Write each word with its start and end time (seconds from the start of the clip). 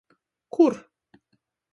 Kur? 0.55 0.73